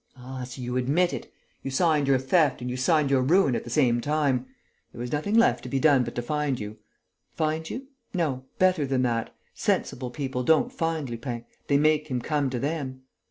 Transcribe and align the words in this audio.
"Ah, 0.17 0.45
so 0.45 0.63
you 0.63 0.77
admit 0.77 1.13
it! 1.13 1.31
You 1.61 1.69
signed 1.69 2.07
your 2.07 2.17
theft 2.17 2.59
and 2.59 2.71
you 2.71 2.75
signed 2.75 3.11
your 3.11 3.21
ruin 3.21 3.55
at 3.55 3.63
the 3.63 3.69
same 3.69 4.01
time. 4.01 4.47
There 4.91 4.99
was 4.99 5.11
nothing 5.11 5.35
left 5.35 5.61
to 5.61 5.69
be 5.69 5.79
done 5.79 6.03
but 6.03 6.15
to 6.15 6.23
find 6.23 6.59
you. 6.59 6.79
Find 7.35 7.69
you? 7.69 7.85
No, 8.11 8.43
better 8.57 8.87
than 8.87 9.03
that. 9.03 9.31
Sensible 9.53 10.09
people 10.09 10.41
don't 10.43 10.73
find 10.73 11.07
Lupin: 11.07 11.45
they 11.67 11.77
make 11.77 12.07
him 12.07 12.19
come 12.19 12.49
to 12.49 12.57
them! 12.57 13.03